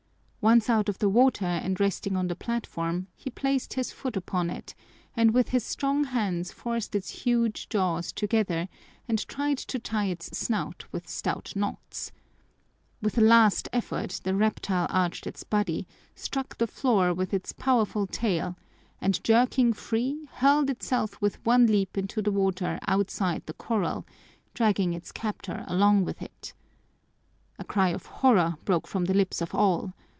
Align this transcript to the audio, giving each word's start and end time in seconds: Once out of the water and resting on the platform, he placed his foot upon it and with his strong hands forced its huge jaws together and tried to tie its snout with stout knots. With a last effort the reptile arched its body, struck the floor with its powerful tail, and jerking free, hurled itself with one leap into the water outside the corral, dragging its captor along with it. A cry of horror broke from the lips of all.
Once 0.43 0.67
out 0.71 0.89
of 0.89 0.97
the 0.97 1.07
water 1.09 1.45
and 1.45 1.79
resting 1.79 2.17
on 2.17 2.27
the 2.27 2.35
platform, 2.35 3.05
he 3.15 3.29
placed 3.29 3.75
his 3.75 3.91
foot 3.91 4.17
upon 4.17 4.49
it 4.49 4.73
and 5.15 5.29
with 5.29 5.49
his 5.49 5.63
strong 5.63 6.03
hands 6.03 6.51
forced 6.51 6.95
its 6.95 7.09
huge 7.11 7.69
jaws 7.69 8.11
together 8.11 8.67
and 9.07 9.27
tried 9.27 9.59
to 9.59 9.77
tie 9.77 10.07
its 10.07 10.35
snout 10.35 10.83
with 10.91 11.07
stout 11.07 11.53
knots. 11.55 12.11
With 13.03 13.19
a 13.19 13.21
last 13.21 13.69
effort 13.71 14.19
the 14.23 14.33
reptile 14.33 14.87
arched 14.89 15.27
its 15.27 15.43
body, 15.43 15.85
struck 16.15 16.57
the 16.57 16.65
floor 16.65 17.13
with 17.13 17.35
its 17.35 17.53
powerful 17.53 18.07
tail, 18.07 18.57
and 18.99 19.23
jerking 19.23 19.73
free, 19.73 20.27
hurled 20.37 20.71
itself 20.71 21.21
with 21.21 21.35
one 21.45 21.67
leap 21.67 21.99
into 21.99 22.19
the 22.19 22.31
water 22.31 22.79
outside 22.87 23.45
the 23.45 23.53
corral, 23.53 24.07
dragging 24.55 24.93
its 24.95 25.11
captor 25.11 25.63
along 25.67 26.03
with 26.03 26.19
it. 26.19 26.51
A 27.59 27.63
cry 27.63 27.89
of 27.89 28.07
horror 28.07 28.55
broke 28.65 28.87
from 28.87 29.05
the 29.05 29.13
lips 29.13 29.39
of 29.39 29.53
all. 29.53 29.93